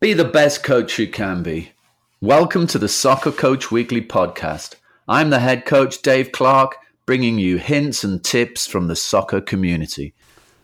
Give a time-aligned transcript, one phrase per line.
[0.00, 1.72] Be the best coach you can be.
[2.22, 4.76] Welcome to the Soccer Coach Weekly podcast.
[5.06, 10.14] I'm the head coach, Dave Clark, bringing you hints and tips from the soccer community.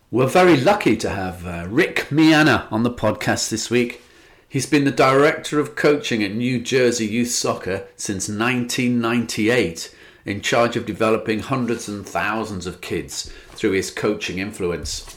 [0.09, 4.01] We're very lucky to have uh, Rick Meana on the podcast this week.
[4.49, 9.95] He's been the director of coaching at New Jersey Youth Soccer since 1998,
[10.25, 15.15] in charge of developing hundreds and thousands of kids through his coaching influence.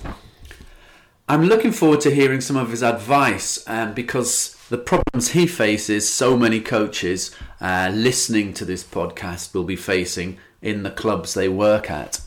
[1.30, 6.12] I'm looking forward to hearing some of his advice um, because the problems he faces,
[6.12, 11.48] so many coaches uh, listening to this podcast will be facing in the clubs they
[11.48, 12.20] work at.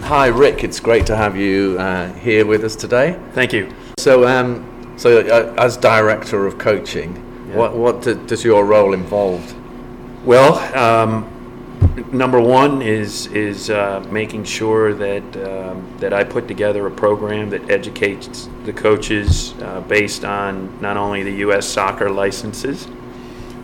[0.00, 0.64] Hi, Rick.
[0.64, 3.16] It's great to have you uh, here with us today.
[3.30, 3.72] Thank you.
[4.00, 7.14] So, um, so uh, as director of coaching,
[7.48, 7.58] Yeah.
[7.58, 9.54] what what do, does your role involve?
[10.26, 11.28] Well, um,
[12.12, 17.50] number one is is uh, making sure that um, that I put together a program
[17.50, 21.66] that educates the coaches uh, based on not only the U.S.
[21.66, 22.88] soccer licenses,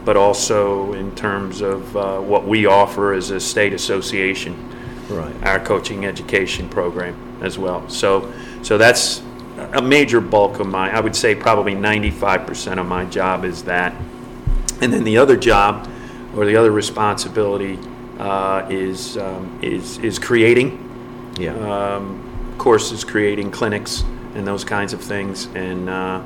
[0.05, 4.55] but also in terms of uh, what we offer as a state association,
[5.09, 5.35] Right.
[5.43, 7.89] our coaching education program as well.
[7.89, 8.31] So,
[8.63, 9.23] so that's
[9.73, 10.95] a major bulk of my.
[10.95, 13.95] I would say probably 95% of my job is that.
[14.81, 15.89] And then the other job,
[16.37, 17.79] or the other responsibility,
[18.19, 20.79] uh, is um, is is creating
[21.39, 21.53] Yeah.
[21.97, 26.21] um, courses, creating clinics, and those kinds of things, and uh,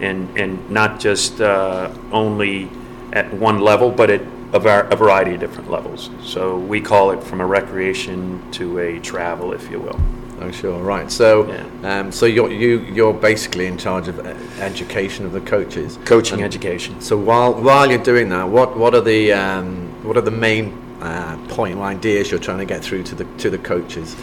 [0.00, 2.68] and and not just uh, only
[3.12, 4.20] at one level, but at
[4.52, 6.10] a, var- a variety of different levels.
[6.22, 9.98] So we call it from a recreation to a travel, if you will.
[10.40, 10.78] Oh, sure.
[10.78, 11.10] Right.
[11.10, 11.48] So,
[11.82, 12.00] Yeah.
[12.00, 15.98] um, so you're you you're basically in charge of uh, education of the coaches.
[16.04, 17.00] Coaching And education.
[17.00, 20.72] So while while you're doing that, what what are the um, what are the main
[21.00, 24.16] uh, point or ideas you're trying to get through to the to the coaches?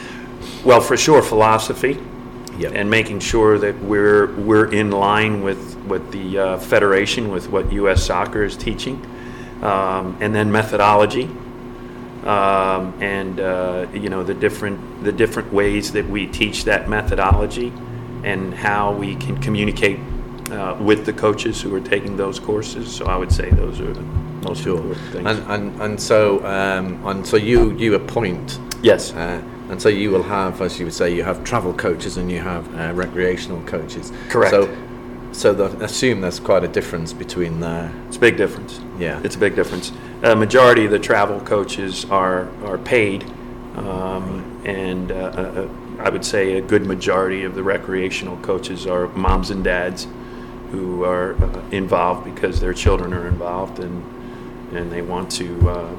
[0.64, 2.00] Well, for sure, philosophy.
[2.58, 2.72] Yep.
[2.74, 7.70] and making sure that we're we're in line with with the uh, federation, with what
[7.74, 8.06] U.S.
[8.06, 9.06] Soccer is teaching,
[9.62, 11.26] um, and then methodology,
[12.24, 17.74] um, and uh, you know the different the different ways that we teach that methodology,
[18.24, 20.00] and how we can communicate
[20.52, 22.94] uh, with the coaches who are taking those courses.
[22.94, 23.94] So I would say those are
[24.46, 24.96] most Sure.
[25.16, 28.60] And and and so um, and so you you appoint.
[28.82, 29.14] yes.
[29.14, 32.32] Uh, and so you will have, as you would say, you have travel coaches and
[32.32, 34.12] you have uh, recreational coaches.
[34.30, 34.52] Correct.
[34.52, 34.70] So,
[35.32, 37.92] so the, assume there's quite a difference between the.
[38.08, 38.80] It's a big difference.
[39.00, 39.20] Yeah.
[39.24, 39.92] It's a big difference.
[40.22, 43.24] A majority of the travel coaches are, are paid,
[43.76, 45.70] um, and uh, uh, uh,
[46.00, 50.08] I would say a good majority of the recreational coaches are moms and dads
[50.72, 54.04] who are uh, involved because their children are involved and,
[54.74, 55.92] and they want to, uh,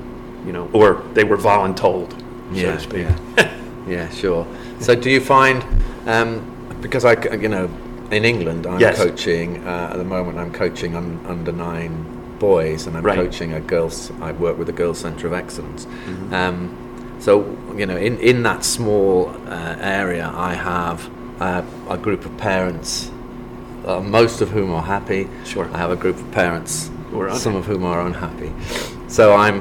[0.45, 2.11] you know, or they were voluntold,
[2.55, 3.07] so to speak.
[3.37, 3.59] Yeah.
[3.89, 4.47] yeah, sure.
[4.81, 5.65] So, do you find,
[6.07, 6.43] um,
[6.81, 7.69] because I, you know,
[8.11, 8.97] in England, I'm Yes.
[8.97, 10.39] coaching uh, at the moment.
[10.39, 12.05] I'm coaching un, under nine
[12.39, 13.17] boys, and I'm Right.
[13.17, 14.13] coaching a girls.
[14.21, 15.87] I work with a girls' centre of excellence.
[15.87, 16.35] Mm-hmm.
[16.35, 21.09] Um, so, you know, in in that small uh, area, I have
[21.41, 23.11] uh, a group of parents,
[23.87, 25.29] uh, most of whom are happy.
[25.45, 25.69] Sure.
[25.73, 26.91] I have a group of parents,
[27.21, 28.53] Are some of whom are unhappy.
[29.09, 29.61] So I'm,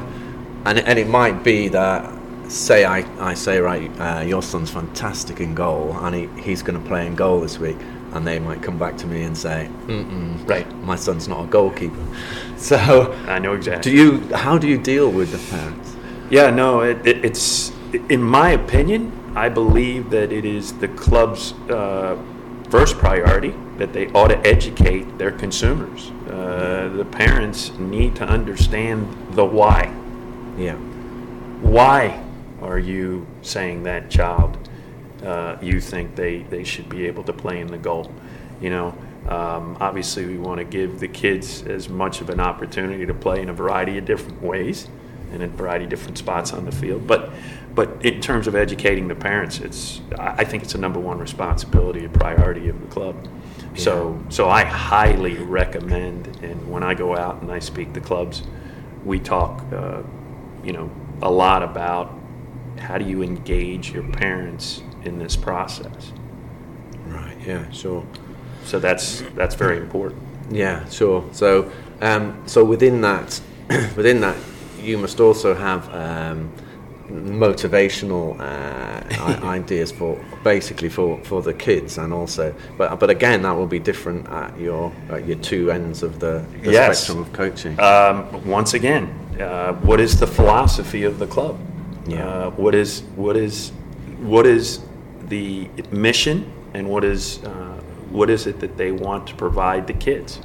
[0.65, 2.11] and and it might be that
[2.47, 6.81] say I, I say right, uh, your son's fantastic in goal, and he, he's going
[6.81, 7.77] to play in goal this week,
[8.13, 10.71] and they might come back to me and say, Mm-mm, Right.
[10.83, 11.95] my son's not a goalkeeper.
[12.57, 13.91] So I know exactly.
[13.91, 14.35] do you?
[14.35, 15.95] How do you deal with the parents?
[16.29, 17.71] Yeah, no, it, it, it's
[18.09, 19.11] in my opinion.
[19.35, 22.15] I believe that it is the club's uh,
[22.69, 26.11] first priority that they ought to educate their consumers.
[26.29, 29.93] Uh, the parents need to understand the why.
[30.57, 30.75] Yeah.
[31.61, 32.23] Why
[32.61, 34.57] are you saying that child?
[35.23, 38.11] Uh, you think they, they should be able to play in the goal?
[38.61, 38.97] You know,
[39.27, 43.41] um, obviously we want to give the kids as much of an opportunity to play
[43.41, 44.87] in a variety of different ways
[45.31, 47.07] and in a variety of different spots on the field.
[47.07, 47.31] But
[47.73, 51.17] but in terms of educating the parents, it's I I think it's a number one
[51.17, 53.27] responsibility and priority of the club.
[53.77, 58.43] So so I highly recommend, and when I go out and I speak to clubs,
[59.03, 60.01] we talk, uh,
[60.63, 60.89] you know,
[61.21, 62.17] a lot about
[62.79, 66.11] how do you engage your parents in this process.
[67.07, 67.37] Right.
[67.45, 67.69] Yeah.
[67.71, 68.05] Sure.
[68.63, 70.21] So that's that's very important.
[70.49, 71.27] Yeah, sure.
[71.31, 71.71] So,
[72.01, 73.39] um, so within that,
[73.95, 74.37] within that,
[74.81, 76.51] you must also have um,
[77.09, 83.51] motivational uh, ideas for basically for, for the kids, and also, but but again, that
[83.51, 86.99] will be different at your at your two ends of the, the Yes.
[87.03, 87.79] spectrum of coaching.
[87.79, 89.07] Um, once again,
[89.39, 91.59] uh, what is the philosophy of the club?
[92.07, 92.27] Yeah.
[92.27, 93.71] Uh, what is what is
[94.21, 94.79] what is
[95.29, 97.79] the mission, and what is uh,
[98.09, 100.39] what is it that they want to provide the kids?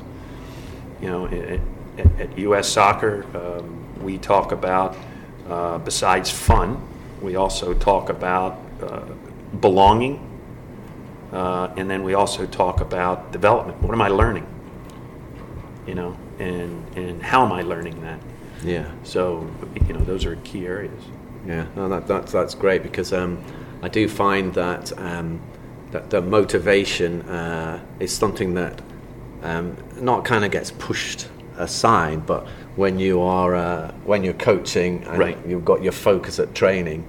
[1.01, 1.61] you know, at,
[1.99, 2.69] at, at U.S.
[2.69, 4.95] Soccer, um, we talk about
[5.51, 6.81] uh, besides fun,
[7.21, 9.01] we also talk about uh,
[9.61, 10.19] belonging,
[11.33, 13.83] uh, and then we also talk about development.
[13.83, 14.47] What am I learning?
[15.87, 18.21] You know, and and how am I learning that?
[18.65, 18.91] Yeah.
[19.03, 19.51] So,
[19.87, 21.03] you know, those are key areas.
[21.47, 23.43] Yeah, no, that, that's that's great because um,
[23.83, 25.41] I do find that um,
[25.91, 28.81] that the motivation uh, is something that
[29.43, 32.47] um, not kind of gets pushed aside, but
[32.77, 35.39] when you are uh, when you're coaching and Right.
[35.47, 37.05] you've got your focus at training,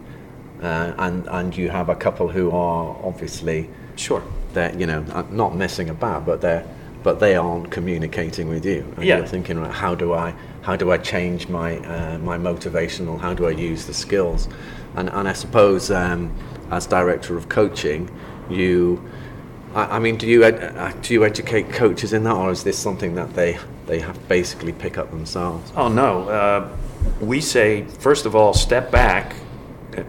[0.61, 4.21] uh, and and you have a couple who are obviously Sure.
[4.53, 6.63] they're you know uh, not messing about, but they're
[7.03, 8.85] but they aren't communicating with you.
[8.95, 9.17] And Yeah.
[9.17, 13.19] You're thinking, right, how do I how do I change my uh, my motivational?
[13.19, 14.47] How do I use the skills?
[14.95, 16.31] And and I suppose um,
[16.69, 18.09] as director of coaching,
[18.49, 19.01] you.
[19.75, 22.63] I I mean, do you ed- uh, do you educate coaches in that, or is
[22.63, 23.57] this something that they
[23.87, 25.71] they have basically pick up themselves?
[25.75, 26.29] Oh no.
[26.29, 26.69] Uh,
[27.19, 29.35] we say first of all, step back,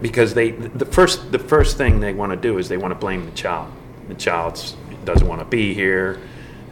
[0.01, 2.99] because they the first the first thing they want to do is they want to
[2.99, 3.71] blame the child.
[4.07, 4.75] The child
[5.05, 6.19] doesn't want to be here.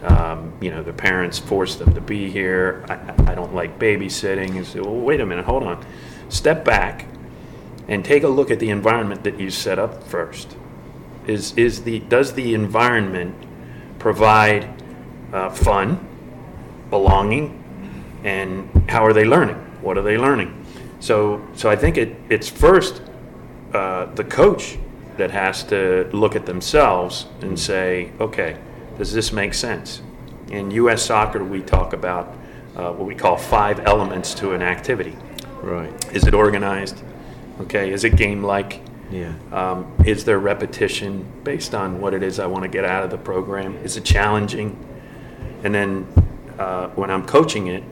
[0.04, 2.84] Um, you know, the parents force them to be here.
[2.90, 4.56] I, I- don't like babysitting.
[4.56, 5.84] You say, well, wait a minute, hold on.
[6.30, 7.06] Step back
[7.88, 10.56] and take a look at the environment that you set up first.
[11.28, 13.36] Is is the does the environment
[14.00, 14.68] provide
[15.32, 16.06] uh, fun,
[16.90, 17.64] belonging,
[18.24, 19.56] and how are they learning?
[19.82, 20.58] What are they learning?
[21.00, 23.02] So, so I think it, it's first
[23.74, 24.78] uh, the coach
[25.18, 28.58] that has to look at themselves and say, okay,
[28.98, 30.02] does this make sense?
[30.50, 31.04] In U.S.
[31.04, 32.36] soccer, we talk about
[32.76, 35.16] uh, what we call five elements to an activity.
[35.62, 35.92] Right.
[36.14, 37.02] Is it organized?
[37.62, 37.92] Okay.
[37.92, 38.82] Is it game-like?
[39.12, 39.34] Yeah.
[39.52, 43.12] Um, is there repetition based on what it is I want to get out of
[43.12, 43.76] the program?
[43.78, 44.78] Is it challenging?
[45.64, 46.08] And then
[46.58, 47.84] uh, when I'm coaching it,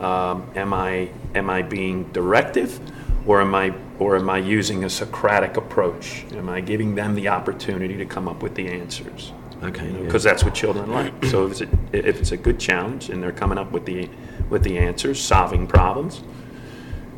[0.00, 2.78] um, am I am I being directive,
[3.26, 6.24] or am I or am I using a Socratic approach?
[6.32, 9.32] Am I giving them the opportunity to come up with the answers?
[9.60, 9.90] Okay.
[9.90, 9.98] yeah.
[10.04, 11.24] Because that's what children like.
[11.24, 14.08] So if it's, a, if it's a good challenge and they're coming up with the
[14.48, 16.22] with the answers, solving problems,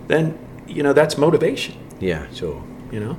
[0.06, 2.26] then you know that's motivation yeah.
[2.32, 2.62] Sure.
[2.92, 3.16] You know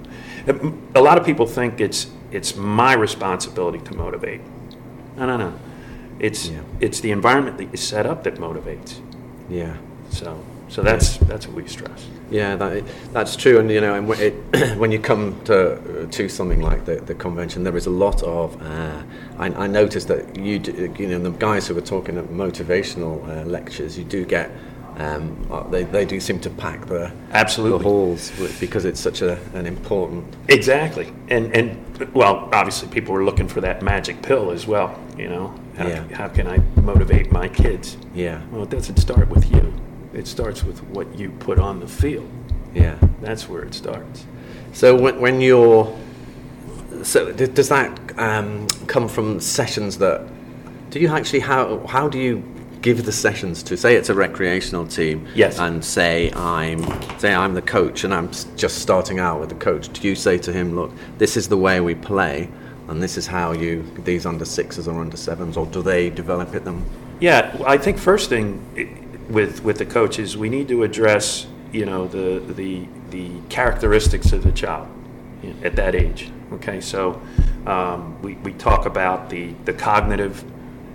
[0.96, 4.42] a lot of people think it's it's my responsibility to motivate
[5.18, 5.54] no no no
[6.20, 6.62] it's Yeah.
[6.80, 9.00] it's the environment that you set up that motivates
[9.50, 9.76] Yeah.
[10.10, 13.60] so so that's that's what we stress Yeah, that, that's true.
[13.60, 14.34] And you know, and when, it,
[14.82, 18.56] when you come to to something like the, the convention, there is a lot of.
[18.62, 19.04] Uh,
[19.38, 23.16] I, I noticed that you do, you know the guys who were talking at motivational
[23.28, 24.50] uh, lectures, you do get.
[25.02, 27.78] Um, uh, they, they do seem to pack the, Absolutely.
[27.80, 31.12] the halls because it's such a, an important exactly.
[31.30, 35.54] And and well obviously people are looking for that magic pill as well you know?
[35.78, 36.04] How, Yeah.
[36.14, 37.98] how can i motivate my kids?
[38.14, 38.42] Yeah.
[38.52, 39.74] Well it doesn't start with you.
[40.14, 42.30] It starts with what you put on the field.
[42.74, 42.98] Yeah.
[43.22, 44.26] That's where it starts.
[44.74, 45.98] So when, when you're,
[47.04, 50.28] so does that um, come from sessions that?
[50.90, 52.44] Do you actually how how do you
[52.82, 53.78] give the sessions to?
[53.78, 55.28] Say it's a recreational team.
[55.36, 55.60] Yes.
[55.60, 56.82] And say I'm
[57.20, 59.90] say I'm the coach and I'm just starting out with the coach.
[59.90, 62.50] Do you say to him, look, this is the way we play,
[62.88, 66.54] and this is how you these under sixes or under sevens, or do they develop
[66.56, 66.86] it them?
[67.20, 72.08] Yeah, I think first thing with with the coaches, we need to address you know
[72.08, 74.88] the the the characteristics of the child
[75.64, 76.32] at that age.
[76.54, 77.22] Okay, so
[77.66, 80.44] um, we we talk about the the cognitive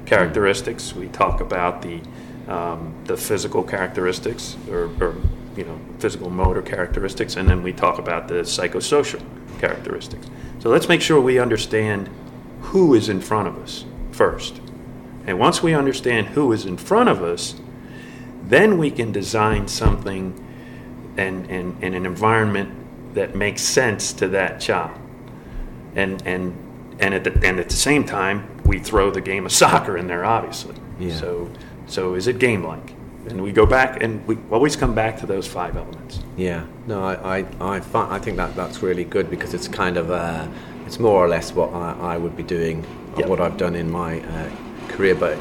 [0.06, 0.94] characteristics.
[0.94, 2.00] We talk about the
[2.48, 5.16] um, the physical characteristics or, or
[5.56, 9.22] you know physical motor characteristics, and then we talk about the psychosocial
[9.58, 10.26] characteristics.
[10.60, 12.08] So let's make sure we understand
[12.60, 14.60] who is in front of us first.
[15.26, 17.56] And once we understand who is in front of us,
[18.44, 20.42] then we can design something
[21.16, 24.96] and, and, and an environment that makes sense to that child.
[25.94, 26.56] And, and,
[27.00, 30.06] and, at the, and at the same time, we throw the game of soccer in
[30.06, 30.74] there, obviously.
[30.98, 31.14] Yeah.
[31.14, 31.50] So,
[31.86, 32.92] so is it game like?
[33.28, 36.20] And we go back and we always come back to those five elements.
[36.36, 37.44] Yeah, no, I, I,
[37.76, 40.46] I, fi- I think that that's really good because it's kind of, uh,
[40.86, 43.28] it's more or less what I, I would be doing, or Yep.
[43.28, 44.50] what I've done in my uh,
[44.88, 45.36] career, but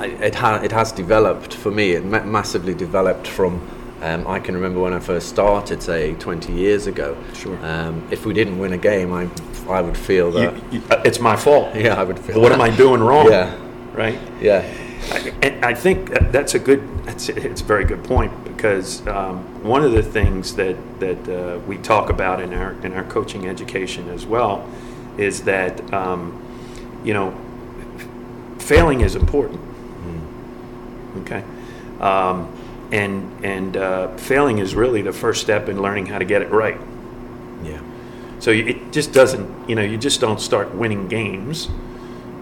[0.00, 3.60] it, ha- it has developed for me, it ma- massively developed from,
[4.02, 7.16] um, I can remember when I first started, say, 20 years ago.
[7.34, 7.58] Sure.
[7.64, 9.28] Um, if we didn't win a game, I,
[9.68, 11.74] I would feel that, You- you- uh, it's my fault.
[11.74, 13.26] yeah, I would feel What am I doing wrong?
[13.30, 13.54] Yeah.
[13.92, 14.18] Right?
[14.40, 14.64] Yeah,
[15.12, 19.38] I- And I think that's a good, that's, it's a very good point because um,
[19.64, 23.46] one of the things that, that uh, we talk about in our, in our coaching
[23.48, 24.68] education as well
[25.18, 26.40] is that, um,
[27.04, 27.34] you know,
[28.58, 29.60] failing is important.
[31.22, 31.42] Okay,
[32.00, 32.46] um,
[32.92, 36.50] and and uh, failing is really the first step in learning how to get it
[36.50, 36.78] right.
[37.62, 37.80] Yeah.
[38.40, 41.68] So it just doesn't, you know, you just don't start winning games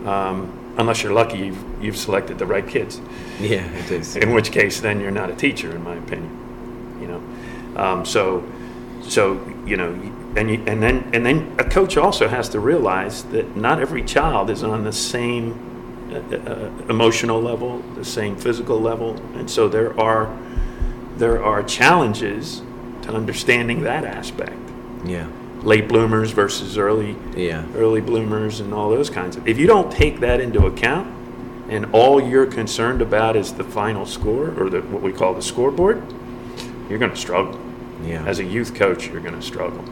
[0.07, 3.01] um, unless you're lucky you've, you've selected the right kids.
[3.41, 4.17] Yeah, it is.
[4.17, 6.99] In which case, then you're not a teacher, in my opinion.
[7.01, 8.45] You know, um, so
[9.03, 9.91] so you know,
[10.37, 14.03] and you, and then and then a coach also has to realize that not every
[14.03, 15.68] child is on the same
[16.11, 20.35] Uh, emotional level, the same physical level, and so there are
[21.19, 22.63] there are challenges
[23.03, 24.57] to understanding that aspect.
[25.05, 25.27] Yeah.
[25.63, 27.65] Late bloomers versus early Yeah.
[27.77, 29.47] early bloomers and all those kinds of.
[29.47, 31.09] If you don't take that into account,
[31.69, 35.43] and all you're concerned about is the final score or the what we call the
[35.43, 36.03] scoreboard,
[36.89, 37.61] you're going to struggle.
[38.03, 38.25] Yeah.
[38.25, 39.85] As a youth coach, you're going to struggle.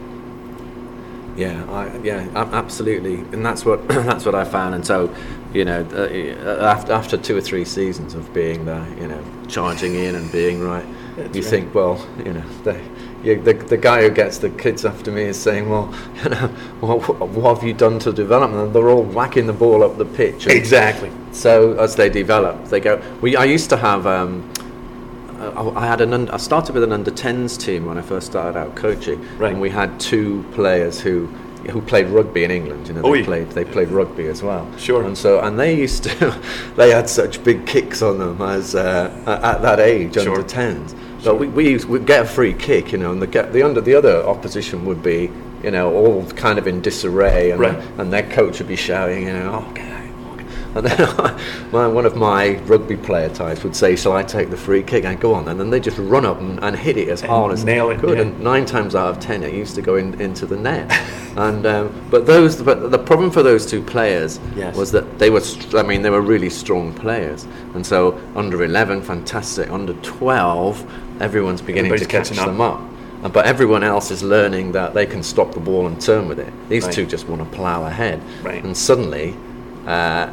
[1.35, 4.73] Yeah, I, yeah, absolutely, and that's what that's what I found.
[4.73, 5.13] And so,
[5.53, 9.95] you know, uh, after after two or three seasons of being there, you know, charging
[9.95, 10.85] in and being right,
[11.15, 11.49] That's you right.
[11.49, 12.79] think, well, you know, the,
[13.23, 16.47] you, the the guy who gets the kids after me is saying, well, you know,
[16.81, 18.59] what, what have you done to develop them?
[18.59, 20.47] And they're all whacking the ball up the pitch.
[20.47, 21.11] Exactly.
[21.31, 23.01] So as they develop, they go.
[23.21, 24.05] We I used to have.
[24.05, 24.49] Um,
[25.39, 26.13] uh, I I had an.
[26.13, 29.51] un- I started with an under 10s team when I first started out coaching, Right.
[29.51, 31.29] and we had two players who
[31.69, 32.87] who played rugby in England.
[32.87, 34.65] You know, they played they played rugby as well.
[34.77, 35.03] Sure.
[35.03, 36.41] And so and they used to,
[36.75, 40.29] they had such big kicks on them as uh, at at that age Sure.
[40.37, 40.95] under 10s.
[41.23, 43.81] But we we would get a free kick, you know, and the get the under
[43.81, 45.29] the other opposition would be.
[45.63, 47.79] You know, all kind of in disarray, and, Right.
[47.97, 50.45] and their coach would be shouting, you know, oh, get out, oh, get-"
[50.77, 50.99] and then
[51.71, 55.05] my, one of my rugby player types would say, "Shall I take the free kick?"
[55.05, 57.51] I go on, and then they just run up and, and hit it as hard
[57.51, 58.17] as nail they it, could.
[58.17, 58.23] yeah.
[58.23, 60.89] And nine times out of ten, it used to go in, into the net.
[61.37, 64.75] and um, but those, but the problem for those two players Yes.
[64.75, 65.41] was that they were,
[65.75, 67.45] I mean, they were really strong players.
[67.73, 69.69] And so under eleven, fantastic.
[69.69, 70.85] Under twelve,
[71.21, 72.45] everyone's beginning Everybody's to catch up.
[72.47, 72.81] them up.
[73.33, 76.53] But everyone else is learning that they can stop the ball and turn with it.
[76.69, 76.93] These Right.
[76.93, 78.21] two just want to plough ahead.
[78.43, 78.63] Right.
[78.63, 79.35] And suddenly,
[79.87, 80.29] uh,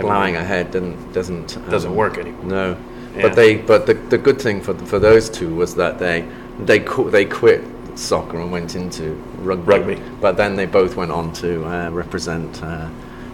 [0.00, 2.44] ploughing ahead doesn't doesn't um, Doesn't work anymore.
[2.44, 2.76] No.
[3.16, 3.22] Yeah.
[3.22, 6.24] But they but the, the good thing for for those two was that they
[6.64, 7.62] they qu- they quit
[7.94, 9.66] soccer and went into rugby.
[9.72, 10.02] Rugby.
[10.20, 12.62] But then they both went on to uh, represent.
[12.62, 12.88] Uh,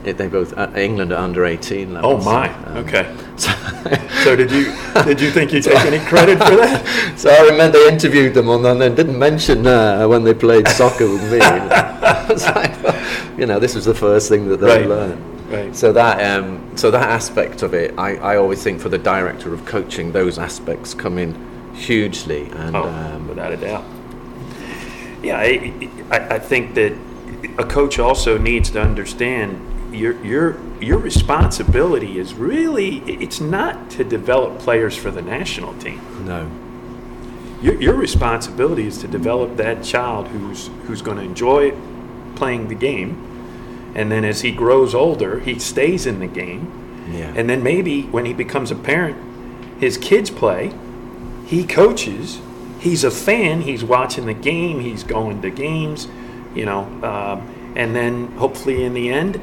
[0.04, 2.10] it, they both uh, England at under eighteen level.
[2.12, 2.48] Oh my.
[2.66, 3.06] um, Okay.
[3.38, 3.52] So,
[4.24, 4.72] So did you
[5.04, 6.82] did you think you take any credit for that?
[7.16, 10.66] so I remember they interviewed them on and they didn't mention uh, when they played
[10.68, 11.38] soccer with me.
[12.30, 12.74] It's like,
[13.38, 14.86] you know, this was the first thing that they Right.
[14.88, 15.18] learned.
[15.48, 15.74] Right.
[15.74, 19.54] So that um, so that aspect of it, I, I always think for the director
[19.54, 22.50] of coaching, those aspects come in hugely.
[22.50, 23.84] And Oh, um, without a doubt.
[25.22, 26.92] Yeah, I, I, I think that
[27.58, 34.04] a coach also needs to understand your your your responsibility is really it's not to
[34.04, 36.00] develop players for the national team.
[36.26, 36.48] no,
[37.62, 41.72] Your, your responsibility is to develop that child who's who's going to enjoy
[42.36, 43.16] playing the game,
[43.94, 48.02] and then as he grows older, he stays in the game, yeah, and then maybe
[48.02, 49.16] when he becomes a parent,
[49.80, 50.72] his kids play,
[51.46, 52.40] he coaches,
[52.80, 56.08] he's a fan, he's watching the game, he's going to games,
[56.54, 59.40] you know, um, and then hopefully in the end,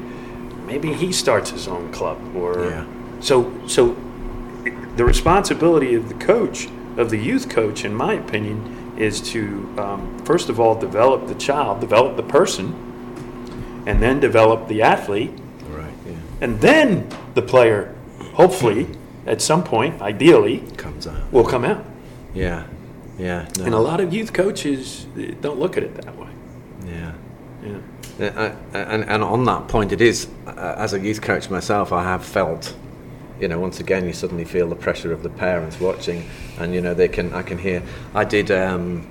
[0.66, 2.84] maybe he starts his own club or Yeah.
[3.20, 3.96] so so
[4.96, 10.18] the responsibility of the coach of the youth coach in my opinion is to um,
[10.24, 12.74] first of all develop the child develop the person
[13.86, 15.30] and then develop the athlete
[15.68, 17.94] right, yeah, and then the player,
[18.34, 18.88] hopefully,
[19.26, 21.32] at some point, ideally, comes out.
[21.32, 21.84] will come out.
[22.34, 22.66] Yeah,
[23.18, 26.28] yeah, no, And a lot of youth coaches eh, don't look at it that way.
[26.86, 27.12] yeah.
[27.64, 27.78] Yeah.
[28.28, 32.02] Uh, and, and on that point, it is, uh, as a youth coach myself, I
[32.04, 32.74] have felt,
[33.40, 36.24] you know, once again, you suddenly feel the pressure of the parents watching,
[36.58, 37.82] and, you know, they can, I can hear,
[38.14, 39.10] I did, um,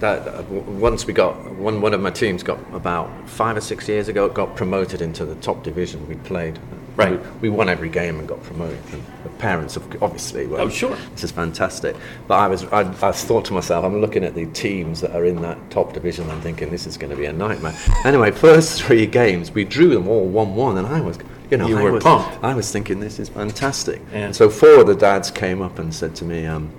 [0.00, 3.88] that uh, once we got, one, one of my teams got about five or six
[3.88, 6.58] years ago, got promoted into the top division we played.
[6.96, 7.20] Right.
[7.42, 8.78] We, we won every game and got promoted.
[8.92, 10.96] And the parents, obviously, were, Oh, sure.
[11.12, 11.94] this is fantastic.
[12.26, 15.24] But I was, I, I thought to myself, I'm looking at the teams that are
[15.26, 16.30] in that top division.
[16.30, 17.74] I'm thinking this is going to be a nightmare.
[18.04, 21.18] Anyway, first three games we drew them all one-one, and I was,
[21.50, 22.42] you know, You I were was, pumped.
[22.42, 24.00] I was thinking this is fantastic.
[24.12, 24.18] Yeah.
[24.26, 26.72] And so four of the dads came up and said to me, um,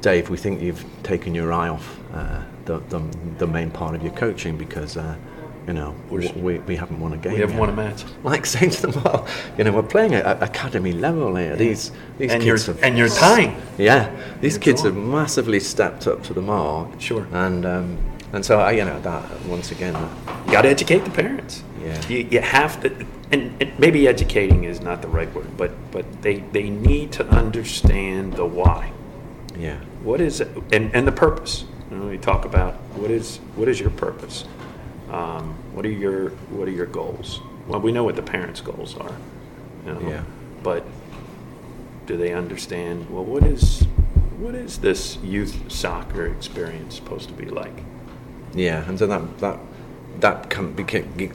[0.00, 3.00] Dave, we think you've taken your eye off uh, the, the
[3.38, 4.96] the main part of your coaching because.
[4.96, 5.16] Uh,
[5.66, 7.34] you know, we, we, we haven't won a game.
[7.34, 8.04] We haven't yet." won a match.
[8.24, 9.26] Like saying to them, well,
[9.56, 11.54] you know, we're playing at at academy level here.
[11.54, 13.54] These these And you're, kids have and you're tying.
[13.78, 17.00] yeah, these You're kids have massively stepped up to the mark.
[17.00, 17.28] Sure.
[17.32, 17.98] And um,
[18.32, 21.62] and so I, you know, that once again, that, You got to educate the parents.
[21.80, 22.08] Yeah.
[22.08, 26.22] You, you have to, and, and maybe educating is not the right word, but but
[26.22, 28.92] they they need to understand the why.
[29.56, 29.78] Yeah.
[30.02, 31.64] What is it, and and the purpose.
[31.92, 34.46] You know, we talk about what is what is your purpose.
[35.10, 37.40] Um, what are your what are your goals?
[37.68, 39.14] Well, we know what the parents' goals are.
[39.84, 40.24] You know, Yeah.
[40.62, 40.86] But
[42.06, 43.10] do they understand?
[43.10, 43.82] Well, what is
[44.38, 47.84] what is this youth soccer experience supposed to be like?
[48.54, 49.58] Yeah, and so that that
[50.20, 50.84] that can be,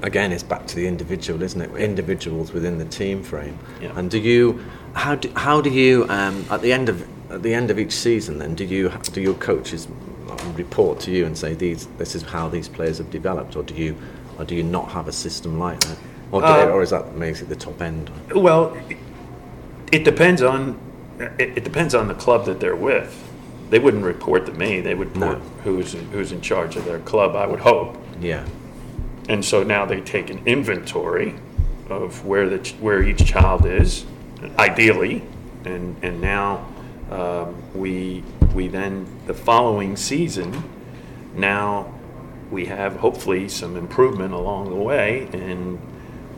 [0.02, 1.76] again is back to the individual, isn't it?
[1.76, 3.60] Individuals within the team frame.
[3.80, 3.94] Yeah.
[3.96, 4.60] And do you
[4.94, 7.92] how do how do you um, at the end of at the end of each
[7.92, 9.88] season then do you do your coaches
[10.56, 13.74] report to you and say these this is how these players have developed, or do
[13.74, 13.96] you
[14.40, 15.98] or do you not have a system like that,
[16.32, 17.06] or do Uh, or is that
[17.42, 18.10] it the top end?
[18.36, 18.98] Well, it-
[19.92, 20.78] it depends on
[21.20, 23.24] it, it depends on the club that they're with.
[23.70, 24.82] They wouldn't report to me.
[24.82, 25.42] They would report No.
[25.64, 27.36] who's who's in charge of their club.
[27.36, 27.98] I would hope.
[28.22, 28.44] Yeah.
[29.30, 31.34] And so now they take an inventory
[31.90, 34.06] of where the ch- where each child is,
[34.60, 35.24] ideally,
[35.66, 36.66] and and now
[37.12, 38.24] um, we
[38.58, 40.64] we then the following season,
[41.36, 41.94] now
[42.50, 45.80] we have hopefully some improvement along the way, and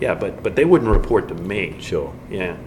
[0.01, 1.77] yeah, but but they wouldn't report to me.
[1.79, 2.13] Sure.
[2.29, 2.57] Yeah.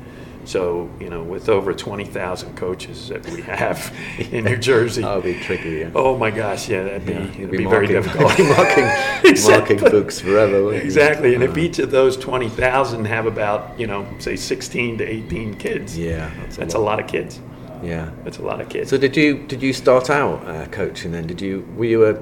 [0.44, 3.94] So you know, with over twenty thousand coaches that we have
[4.32, 5.70] in New Jersey, That would be tricky.
[5.80, 5.90] Yeah.
[5.94, 8.36] oh my gosh, yeah, that'd be it'd be, very marking, difficult.
[8.38, 8.84] be marking,
[9.30, 9.76] Exactly.
[9.76, 10.64] marking books forever.
[10.64, 10.86] wouldn't you?
[10.88, 14.96] Exactly, and if Uh, each of those twenty thousand have about you know say sixteen
[14.98, 17.38] to eighteen kids, yeah, that's, that's a lot of kids.
[17.82, 18.10] Yeah.
[18.24, 18.90] it's a lot of kids.
[18.90, 21.26] So did you did you start out uh, coaching then?
[21.26, 22.14] Did you were you a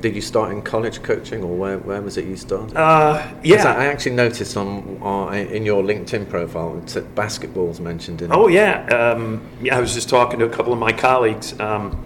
[0.00, 2.76] did you start in college coaching or where, where was it you started?
[2.76, 3.64] uh, yeah.
[3.72, 8.32] I actually noticed on, on in your LinkedIn profile that basketball's mentioned in.
[8.32, 9.76] Oh yeah, um, yeah.
[9.76, 11.58] I was just talking to a couple of my colleagues.
[11.60, 12.02] Um,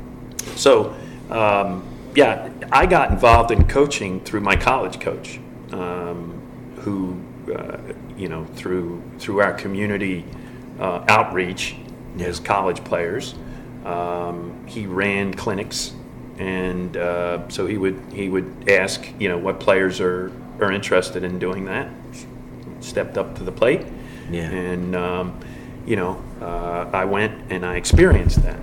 [0.56, 0.94] so
[1.30, 5.38] um, yeah, I got involved in coaching through my college coach,
[5.72, 6.40] um,
[6.80, 7.20] who
[7.54, 7.78] uh,
[8.16, 10.24] you know through through our community
[10.80, 11.76] uh, outreach
[12.18, 13.34] as college players.
[13.84, 15.92] Um, he ran clinics,
[16.38, 21.22] and uh, so he would he would ask you know what players are are interested
[21.24, 21.88] in doing that.
[22.80, 23.86] Stepped up to the plate.
[24.30, 24.50] Yeah.
[24.50, 25.40] And, um,
[25.86, 28.58] you know, uh, I went and I experienced that.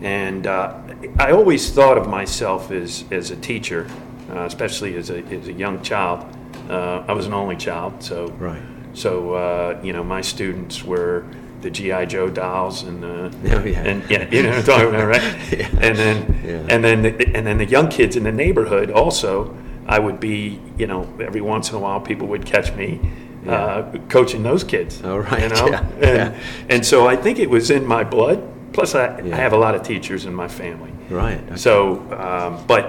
[0.00, 0.80] And uh,
[1.18, 3.86] I always thought of myself as, as a teacher,
[4.30, 6.24] uh, especially as a, as a young child.
[6.70, 8.62] Uh, I was an only child, so Right.
[8.94, 11.24] so uh, you know my students were
[11.60, 13.82] the GI Joe dolls and the Oh, yeah.
[13.84, 15.22] and yeah you know what I'm talking about right
[15.58, 15.68] Yeah.
[15.80, 16.66] and then Yeah.
[16.74, 20.60] and then the, and then the young kids in the neighborhood also I would be
[20.78, 23.00] you know every once in a while people would catch me
[23.48, 26.00] uh, coaching those kids Oh, right, you know yeah, and
[26.34, 26.40] yeah.
[26.68, 28.42] and so I think it was in my blood
[28.72, 29.34] plus I, Yeah.
[29.36, 31.40] I have a lot of teachers in my family Right.
[31.46, 31.56] okay.
[31.56, 32.84] so, um, but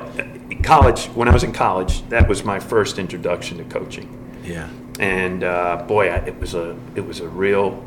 [0.64, 4.10] college, when I was in college, that was my first introduction to coaching,
[4.44, 4.68] Yeah.
[5.00, 7.82] and uh, boy, I, it was a it was a real,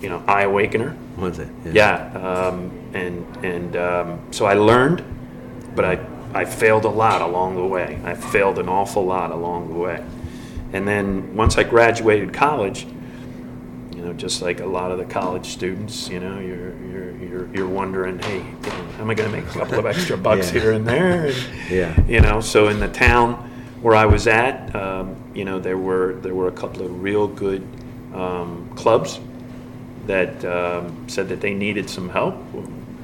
[0.00, 0.96] you know, eye awakener.
[1.16, 1.48] Was it?
[1.72, 5.02] Yeah, um, and and um, so I learned,
[5.74, 5.98] but I
[6.34, 7.98] I failed a lot along the way.
[8.04, 10.04] I failed an awful lot along the way,
[10.72, 12.86] and then once I graduated college,
[13.96, 17.54] you know, just like a lot of the college students, you know, you're you're you're,
[17.54, 20.52] you're wondering, hey, you know, am I going to make a couple of extra bucks
[20.52, 20.60] Yeah.
[20.60, 21.26] here and there?
[21.32, 22.06] And, Yeah.
[22.06, 23.34] You know, so in the town
[23.82, 27.26] where I was at, um, you know, there were there were a couple of real
[27.26, 27.66] good
[28.14, 29.20] um, clubs
[30.08, 32.34] that um, said that they needed some help,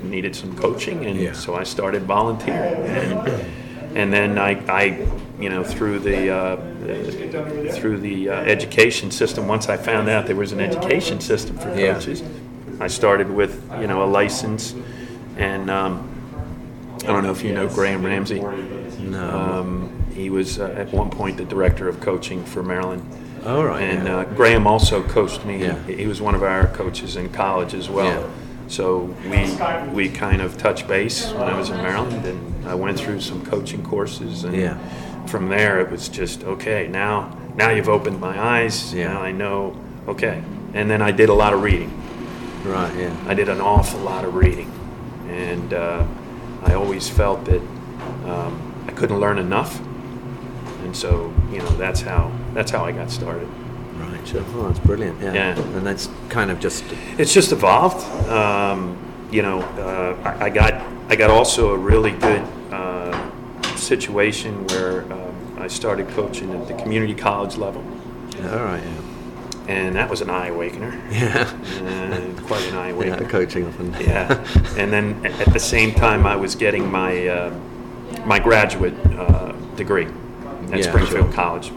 [0.03, 1.33] needed some coaching, and Yeah.
[1.33, 2.75] so I started volunteering.
[2.87, 3.29] And,
[3.97, 5.07] and then I, I,
[5.39, 6.57] you know, through the, uh,
[7.75, 11.69] through the uh, education system, once I found out there was an education system for
[11.75, 11.95] Yeah.
[11.95, 12.23] coaches,
[12.81, 14.75] I started with you know a license,
[15.37, 16.09] and um,
[17.05, 18.41] I don't know if you know Graham Ramsey.
[18.41, 19.31] No.
[19.31, 23.03] Um, he was uh, at one point the director of coaching for Maryland.
[23.45, 23.83] All right.
[23.83, 24.19] And yeah.
[24.19, 25.61] uh, Graham also coached me.
[25.63, 25.79] Yeah.
[25.87, 28.23] He was one of our coaches in college as well.
[28.23, 28.31] Yeah.
[28.69, 32.99] So we we kind of touched base when I was in Maryland, and I went
[32.99, 34.45] through some coaching courses.
[34.45, 34.79] And Yeah.
[35.27, 36.89] from there, it was just okay.
[36.89, 38.95] Now now you've opened my eyes.
[38.95, 39.13] Yeah.
[39.13, 39.77] Now I know.
[40.09, 40.43] Okay.
[40.73, 41.93] And then I did a lot of reading.
[42.65, 42.95] right.
[42.97, 43.15] Yeah.
[43.29, 44.73] I did an awful lot of reading,
[45.29, 46.03] and uh,
[46.65, 47.61] I always felt that
[48.25, 49.79] um, I couldn't learn enough,
[50.95, 53.49] so you know that's how that's how I got started.
[53.97, 54.27] Right.
[54.27, 54.43] Sure.
[54.55, 55.21] Oh, that's brilliant.
[55.21, 55.35] Yeah.
[55.35, 55.59] Yeah.
[55.77, 56.85] And that's kind of just.
[57.19, 58.05] It's just evolved.
[58.29, 58.97] Um,
[59.31, 60.75] you know, uh, I, I got
[61.09, 63.31] I got also a really good uh,
[63.77, 67.83] situation where um, I started coaching at the community college level,
[68.43, 68.83] All right.
[68.83, 69.75] Yeah.
[69.75, 71.43] and that was an eye awakener, Yeah.
[71.43, 72.95] uh, quite an eye Yeah.
[72.95, 73.29] awakener.
[73.29, 73.93] Coaching often.
[74.01, 74.45] yeah.
[74.77, 77.51] And then at the same time, I was getting my uh,
[78.27, 80.09] my graduate uh, degree
[80.73, 81.33] at Yeah, Springfield sure.
[81.33, 81.73] College,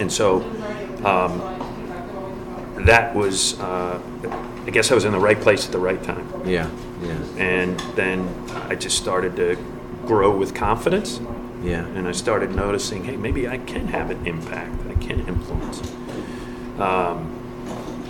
[0.00, 0.42] and so
[1.04, 1.40] um,
[2.84, 4.00] that was, uh,
[4.66, 6.26] I guess I was in the right place at the right time.
[6.46, 6.70] Yeah.
[7.02, 7.18] Yeah.
[7.36, 8.28] And then
[8.68, 9.56] I just started to
[10.06, 11.20] grow with confidence.
[11.62, 11.84] Yeah.
[11.84, 14.74] And I started noticing, hey, maybe I can have an impact.
[14.88, 15.80] I can influence.
[16.78, 17.32] Um,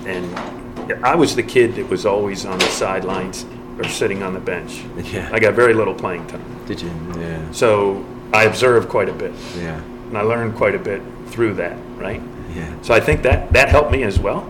[0.07, 3.45] and I was the kid that was always on the sidelines
[3.79, 4.85] or sitting on the bench.
[5.12, 5.29] Yeah.
[5.33, 6.65] I got very little playing time.
[6.67, 6.91] Did you?
[7.19, 7.51] Yeah.
[7.53, 9.33] So I observed quite a bit.
[9.57, 9.81] Yeah.
[9.81, 12.23] And I learned quite a bit through that, right?
[12.55, 12.73] Yeah.
[12.83, 14.49] So I think that that helped me as well,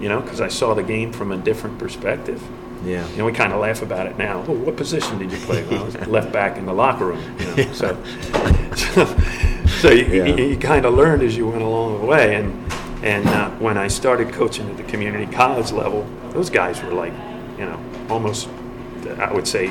[0.00, 2.42] you know, because I saw the game from a different perspective.
[2.84, 3.08] Yeah.
[3.10, 4.42] You know, we kind of laugh about it now.
[4.42, 5.64] Well, what position did you play?
[5.64, 7.36] Well, I was left back in the locker room.
[7.38, 7.72] You know?
[7.72, 8.04] So,
[8.76, 9.06] so,
[9.80, 10.24] so you, Yeah.
[10.26, 12.34] you, you kind of learned as you went along the way.
[12.36, 16.92] And and uh, when I started coaching at the community college level, those guys were
[16.92, 17.12] like,
[17.58, 18.48] you know, almost,
[19.18, 19.66] I would say,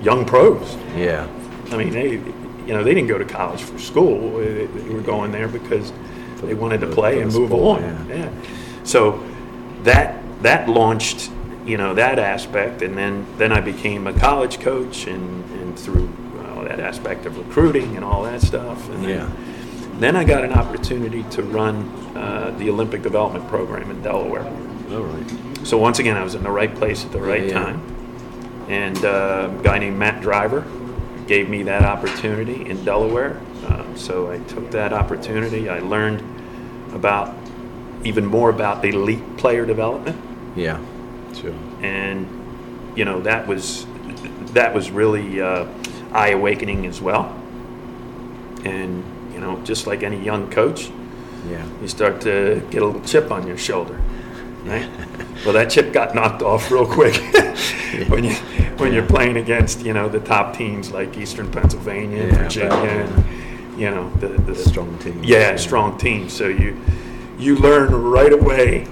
[0.00, 0.76] young pros.
[0.96, 1.26] Yeah.
[1.70, 4.38] I mean, they, you know, they didn't go to college for school.
[4.38, 5.92] They, they were going there because
[6.42, 8.08] they wanted to play and move sport, on.
[8.08, 8.16] yeah.
[8.16, 8.30] Yeah.
[8.84, 9.22] So
[9.84, 11.30] that that launched,
[11.64, 16.08] you know, that aspect, and then then I became a college coach, and and through
[16.36, 18.88] well, that aspect of recruiting and all that stuff.
[18.90, 19.30] And then, Yeah.
[19.98, 24.44] then I got an opportunity to run uh, the Olympic Development Program in Delaware.
[24.92, 25.32] All right.
[25.66, 27.64] So once again, I was in the right place at the right Yeah, yeah.
[27.64, 27.80] time.
[28.68, 30.64] And uh, a guy named Matt Driver
[31.26, 33.40] gave me that opportunity in Delaware.
[33.66, 35.68] Uh, so I took that opportunity.
[35.68, 36.22] I learned
[36.94, 37.34] about
[38.04, 40.16] even more about elite player development,
[40.54, 40.80] Yeah.
[41.34, 41.54] Sure.
[41.82, 42.26] and
[42.96, 43.86] you know that was
[44.54, 45.66] that was really uh,
[46.12, 47.34] eye awakening as well.
[48.64, 50.90] And you know, just like any young coach,
[51.50, 51.66] Yeah.
[51.82, 54.00] you start to get a little chip on your shoulder.
[54.64, 54.88] Right?
[55.44, 57.14] well, that chip got knocked off real quick
[58.08, 58.34] when you
[58.78, 63.78] when you're playing against you know the top teams like Eastern Pennsylvania, Yeah, Virginia, and
[63.80, 65.26] you know the, the Strong teams.
[65.26, 66.32] Yeah, strong teams.
[66.32, 66.76] So you
[67.38, 68.86] you learn right away.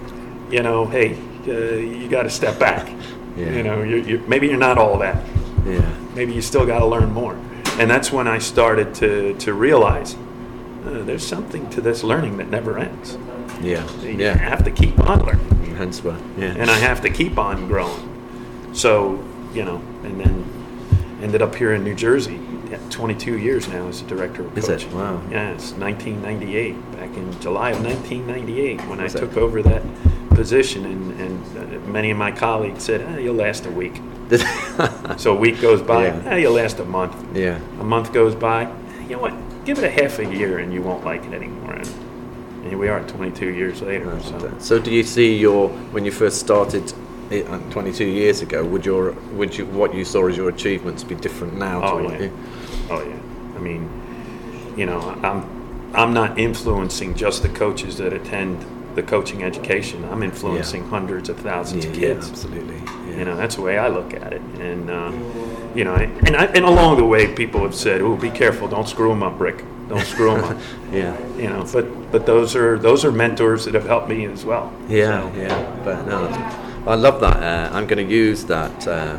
[0.50, 1.16] You know, hey,
[1.48, 2.88] uh, you got to step back.
[3.36, 3.50] Yeah.
[3.50, 5.16] You know, you you maybe you're not all that
[5.66, 5.80] Yeah.
[6.14, 7.36] maybe you still got to learn more.
[7.78, 10.14] And that's when I started to, to realize
[10.86, 13.18] uh, there's something to this learning that never ends.
[13.60, 13.82] Yeah.
[14.02, 14.36] You Yeah.
[14.36, 16.16] have to keep on learning, Hence why.
[16.38, 16.54] Yeah.
[16.56, 18.08] and I have to keep on growing.
[18.72, 19.18] So,
[19.54, 20.44] you know, and then
[21.22, 22.40] ended up here in New Jersey.
[22.70, 24.86] Yeah, 22 years now as a director of Is it?
[24.92, 25.22] Wow.
[25.30, 29.10] Yeah, it's 1998, back in July of 1998 when I it?
[29.10, 29.82] took over that
[30.30, 34.00] position, and, and uh, many of my colleagues said, ah, "You'll last a week."
[35.18, 36.22] So a week goes by, Yeah.
[36.26, 37.14] ah, you'll last a month.
[37.36, 37.60] yeah.
[37.80, 38.62] A month goes by.
[39.02, 39.34] You know what?
[39.64, 41.74] Give it a half a year, and you won't like it anymore.
[41.74, 41.86] And
[42.68, 44.18] here we are, 22 years later.
[44.22, 46.92] So So do you see your when you first started
[47.42, 48.64] 22 years ago?
[48.64, 51.82] Would your would you what you saw as your achievements be different now?
[51.82, 52.22] Oh, to yeah.
[52.22, 52.32] you,
[52.90, 53.56] Oh yeah.
[53.56, 53.88] I mean,
[54.76, 60.04] you know, I'm I'm not influencing just the coaches that attend the coaching education.
[60.04, 62.30] I'm influencing hundreds of thousands yeah, of yeah, kids.
[62.30, 62.76] absolutely.
[62.76, 63.16] Yeah.
[63.18, 64.40] You know, that's the way I look at it.
[64.60, 65.10] And uh,
[65.74, 68.68] you know, and I, and along the way, people have said, "Oh, be careful!
[68.68, 69.64] Don't screw them up, Rick.
[69.88, 70.58] Don't screw them up."
[70.92, 71.16] yeah.
[71.36, 74.72] You know, but but those are those are mentors that have helped me as well.
[74.88, 76.28] Yeah, So- yeah, but no,
[76.86, 77.42] I love that.
[77.42, 79.16] Uh, I'm going to use that uh,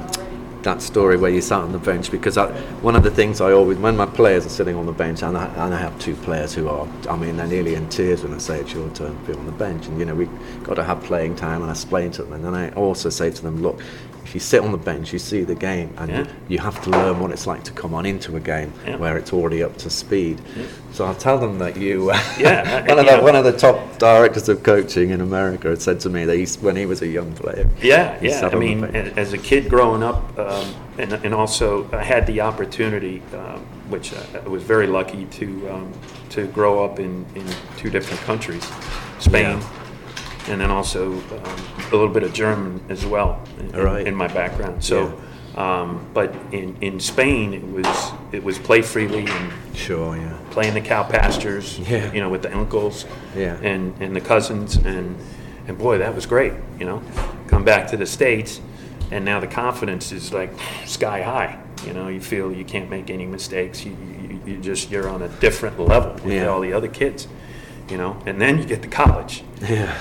[0.62, 2.52] that story where you sat on the bench because I,
[2.82, 5.36] one of the things I always, when my players are sitting on the bench, and
[5.36, 8.34] I, and I have two players who are, I mean, they're nearly in tears when
[8.34, 10.76] I say it's your turn to be on the bench, and you know we've got
[10.76, 13.42] to have playing time, and I explain to them, and then I also say to
[13.42, 13.80] them, look.
[14.26, 16.20] If you sit on the bench, you see the game, and Yeah.
[16.22, 18.98] you, you have to learn what it's like to come on into a game Yeah.
[18.98, 20.42] where it's already up to speed.
[20.94, 23.18] So I'll tell them that you, uh, Yeah, one of yeah.
[23.18, 26.36] the one of the top directors of coaching in America had said to me that
[26.38, 27.70] he's, when he was a young player.
[27.84, 28.50] Yeah, yeah.
[28.52, 28.84] I mean,
[29.16, 33.60] as a kid growing up, um, and, and also I had the opportunity, um,
[33.90, 35.94] which I I was very lucky to um,
[36.32, 37.46] to grow up in, in
[37.78, 38.66] two different countries,
[39.20, 39.60] Spain,
[40.48, 41.22] and then also um,
[41.78, 44.06] a little bit of German as well in, Right.
[44.08, 44.84] in my background.
[44.84, 45.20] So,
[45.56, 50.38] um, but in, in Spain, it was it was play freely and Sure, yeah.
[50.52, 52.12] playing the cow pastures, Yeah.
[52.14, 53.06] you know, with the uncles
[53.36, 53.58] Yeah.
[53.62, 54.76] and, and the cousins.
[54.78, 55.16] And,
[55.68, 57.02] and boy, that was great, you know.
[57.48, 58.62] Come back to the States,
[59.12, 60.52] and now the confidence is like
[60.86, 61.58] sky high.
[61.86, 63.86] You know, you feel you can't make any mistakes.
[63.86, 66.48] You, you, you just, you're on a different level with Yeah.
[66.48, 67.28] all the other kids,
[67.90, 68.18] you know.
[68.26, 69.94] And then you get to college, Yeah.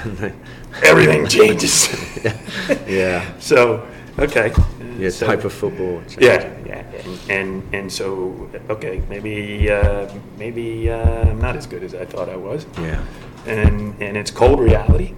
[0.83, 1.89] everything changes.
[2.87, 3.25] yeah.
[3.39, 3.87] so,
[4.19, 4.53] okay.
[4.99, 6.03] Yeah, So- type of football.
[6.21, 11.83] yeah, yeah, and and, and so okay, maybe uh, maybe uh, I'm not as good
[11.83, 13.03] as I thought I was, Yeah.
[13.47, 15.15] and and it's cold reality,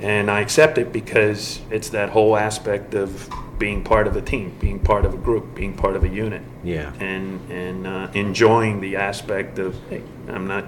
[0.00, 4.56] and I accept it because it's that whole aspect of being part of a team,
[4.60, 6.92] being part of a group, being part of a unit, Yeah.
[7.00, 10.64] and and uh, enjoying the aspect of hey, I'm not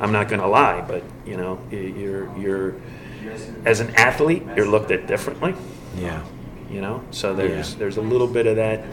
[0.00, 2.74] I'm not going to lie, but you know, you're you're
[3.64, 5.54] as an athlete, you're looked at differently.
[5.96, 6.22] Yeah.
[6.70, 7.78] You know, so there's Yeah.
[7.78, 8.84] there's a little bit of that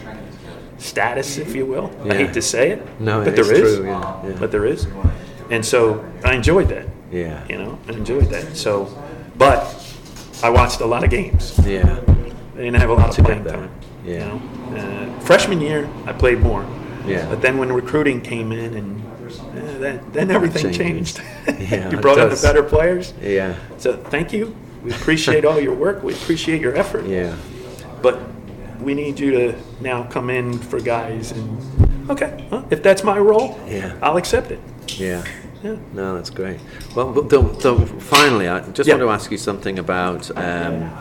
[0.78, 1.91] status, if you will.
[2.10, 4.36] I hate to say it, No, but it there is true, yeah, yeah.
[4.39, 4.88] But there is,
[5.52, 6.86] and so I enjoyed that.
[7.12, 7.44] Yeah.
[7.48, 8.58] You know, I enjoyed that.
[8.58, 8.88] So,
[9.38, 9.60] but
[10.44, 11.58] I watched a lot of games.
[11.65, 12.00] Yeah.
[12.56, 13.70] I didn't have a lot of To playing time.
[14.06, 14.13] Yeah.
[14.13, 14.41] You know,
[14.80, 16.65] uh, freshman year I played more.
[17.06, 17.28] Yeah.
[17.30, 21.16] But then when recruiting came in, and uh, that, then everything changes.
[21.16, 21.22] changed.
[21.72, 23.14] Yeah, you brought in the better players.
[23.22, 23.56] Yeah.
[23.78, 24.56] So thank you.
[24.84, 26.04] We appreciate all your work.
[26.04, 27.06] We appreciate your effort.
[27.06, 27.36] Yeah.
[28.02, 28.20] But
[28.82, 33.18] we need you to now come in for guys and okay, well, if that's my
[33.18, 33.98] role, Yeah.
[34.02, 34.60] I'll accept it.
[34.88, 35.24] Yeah.
[35.64, 35.78] Yeah.
[35.94, 36.60] No, that's great.
[36.96, 38.96] Well, but the, the, finally, I just Yeah.
[38.96, 40.92] want to ask you something about um,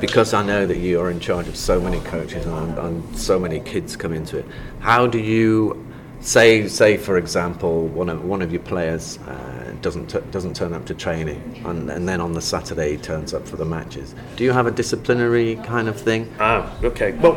[0.00, 3.38] because I know that you are in charge of so many coaches and, and so
[3.38, 4.46] many kids come into it.
[4.80, 5.86] How do you
[6.22, 10.72] say, say for example, one of one of your players uh, doesn't t- doesn't turn
[10.72, 14.14] up to training, and, and then on the Saturday he turns up for the matches?
[14.36, 16.32] Do you have a disciplinary kind of thing?
[16.38, 17.12] Ah, okay.
[17.12, 17.34] Well,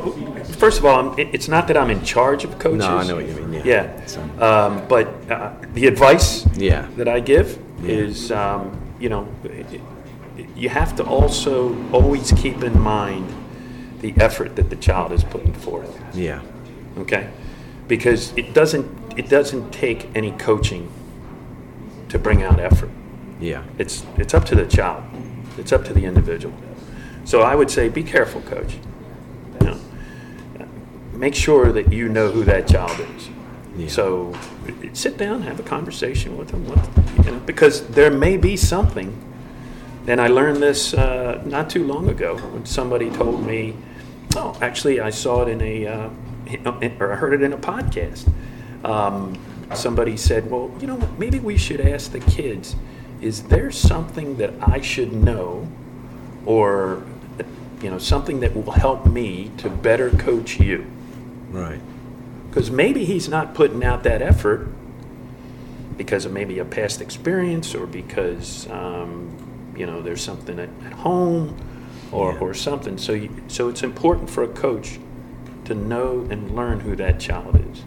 [0.60, 2.80] first of all, I'm, it's not that I'm in charge of coaches.
[2.80, 3.54] No, I know what you mean.
[3.54, 3.64] Yeah.
[3.66, 4.06] Yeah.
[4.06, 6.88] So- Um, but uh, the advice Yeah.
[6.98, 7.92] that I give Yeah.
[7.92, 9.28] is, um, you know,
[10.56, 13.28] you have to also always keep in mind
[14.02, 15.90] the effort that the child is putting forth.
[16.14, 16.42] Yeah.
[17.00, 17.28] Okay,
[17.88, 20.92] because it doesn't it doesn't take any coaching
[22.10, 22.90] to bring out effort.
[23.40, 23.64] Yeah.
[23.78, 25.04] It's it's up to the child.
[25.58, 26.54] It's up to the individual.
[27.24, 28.78] So I would say, be careful, coach.
[29.62, 29.80] You know,
[31.14, 33.30] make sure that you know who that child is.
[33.78, 33.88] Yeah.
[33.88, 34.34] So
[34.94, 39.22] sit down, have a conversation with them, what, you know, because there may be something.
[40.08, 43.76] And I learned this uh, not too long ago when somebody told me,
[44.36, 46.10] "Oh, actually, I saw it in a, uh,
[47.00, 48.28] or I heard it in a podcast."
[48.84, 49.38] Um,
[49.74, 52.76] somebody said, "Well, you know, maybe we should ask the kids:
[53.22, 55.68] Is there something that I should know,
[56.46, 57.04] or
[57.82, 60.86] you know, something that will help me to better coach you?"
[61.52, 61.80] Right.
[62.50, 64.70] Because maybe he's not putting out that effort
[65.98, 69.30] because of maybe a past experience or because um,
[69.76, 71.56] you know there's something at, at home
[72.12, 72.40] or, Yeah.
[72.40, 72.98] or something.
[72.98, 75.00] So you, so it's important for a coach
[75.66, 77.84] to know and learn who that child is,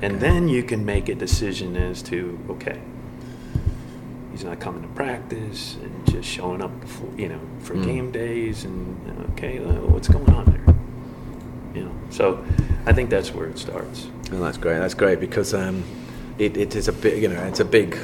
[0.00, 2.80] and then you can make a decision as to okay.
[4.30, 7.84] He's not coming to practice and just showing up, for, you know, for Mm.
[7.84, 10.74] game days and okay, well, what's going on there?
[11.74, 12.44] you know so
[12.84, 14.78] i think that's where it starts Well, that's great.
[14.78, 15.84] That's great because um,
[16.38, 17.94] it, it is a big, you know, it's a big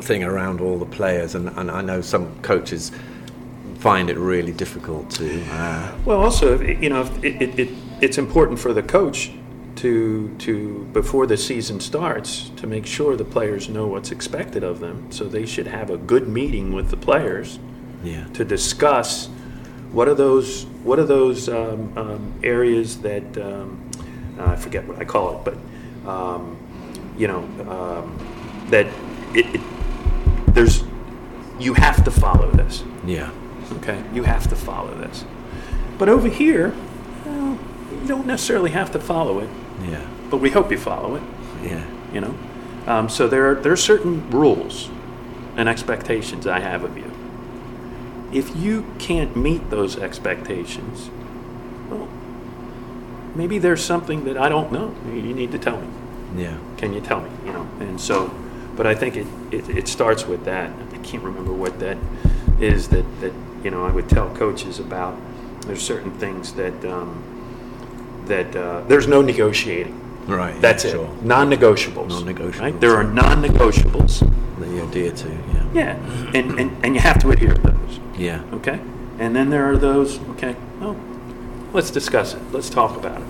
[0.00, 2.92] thing around all the players, and, and I know some coaches
[3.84, 5.26] find it really difficult to.
[5.50, 6.46] Uh, well also
[6.84, 7.68] you know it, it, it,
[8.00, 9.30] it's important for the coach
[9.76, 14.80] to to before the season starts to make sure the players know what's expected of
[14.80, 17.58] them so they should have a good meeting with the players
[18.02, 19.28] yeah, to discuss
[19.92, 23.90] what are those what are those um, um, areas that um,
[24.38, 25.56] I forget what I call it, but
[26.10, 26.56] um,
[27.16, 28.06] you know um,
[28.70, 28.86] that
[29.34, 29.60] it, it
[30.54, 30.84] there's
[31.58, 32.82] you have to follow this.
[33.06, 33.30] yeah,
[33.72, 35.24] Okay, you have to follow this.
[35.98, 36.74] But over here,
[37.24, 37.58] well,
[37.90, 39.48] you don't necessarily have to follow it,
[39.82, 41.22] yeah, but we hope you follow it.
[41.62, 42.34] Yeah, you know?
[42.86, 44.90] Um, so there are, there are certain rules
[45.56, 47.10] and expectations i have of you.
[48.32, 51.10] If you can't meet those expectations
[51.88, 52.08] well
[53.34, 54.94] maybe there's something that i don't know.
[55.06, 55.88] You need to tell me.
[56.36, 57.30] Yeah, can you tell me?
[57.46, 57.68] You know?
[57.80, 58.34] And so
[58.76, 60.70] but i think it, it, it starts with that.
[60.92, 61.96] I can't remember what that
[62.60, 63.32] is that, that
[63.64, 65.16] you know i would tell coaches about
[65.66, 67.22] there's certain things that um,
[68.26, 70.60] that uh, there's no negotiating right.
[70.60, 70.94] that's yeah, it.
[70.94, 71.16] Sure.
[71.22, 72.08] Non-negotiables.
[72.08, 72.60] Non-negotiables.
[72.60, 72.80] Right?
[72.80, 74.20] There are non-negotiables.
[74.60, 75.28] That you adhere to.
[75.28, 78.00] Yeah, Yeah, and, and and you have to adhere to those.
[78.16, 78.80] yeah, Okay.
[79.18, 80.20] And then there are those.
[80.30, 80.56] Okay.
[80.80, 80.96] Well,
[81.72, 82.42] let's discuss it.
[82.52, 83.28] Let's talk about it.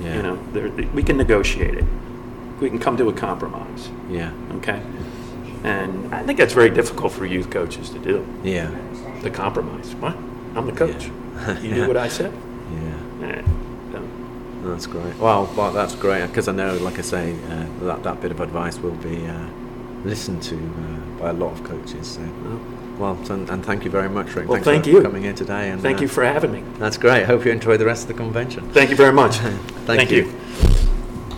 [0.00, 1.84] yeah, You know, there, we can negotiate it.
[2.60, 3.90] We can come to a compromise.
[4.10, 4.80] yeah, Okay.
[5.62, 8.26] And I think that's very difficult for youth coaches to do.
[8.42, 8.70] yeah,
[9.24, 9.94] The compromise.
[9.94, 10.14] What?
[10.54, 11.06] I'm the coach.
[11.62, 12.30] You do what I said.
[12.30, 13.26] yeah.
[13.26, 13.42] Eh,
[13.92, 14.70] no.
[14.70, 15.16] That's great.
[15.16, 18.40] Well, well that's great because I know, like I say, uh, that that bit of
[18.40, 19.48] advice will be uh,
[20.04, 22.06] listened to uh, by a lot of coaches.
[22.06, 22.20] So,
[22.98, 24.46] well, so, and thank you very much, Rick.
[24.48, 25.02] Well, Thanks thank for you.
[25.02, 25.70] coming here today.
[25.70, 26.62] And Thank uh, you for having me.
[26.78, 27.24] That's great.
[27.24, 28.68] Hope you enjoy the rest of the convention.
[28.72, 29.36] Thank you very much.
[29.86, 30.30] Thank you.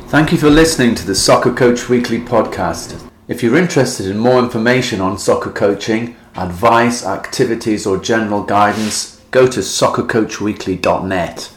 [0.08, 3.08] Thank you for listening to the Soccer Coach Weekly podcast.
[3.28, 9.46] If you're interested in more information on soccer coaching, advice, activities, or general guidance, go
[9.46, 11.55] to soccercoachweekly.net.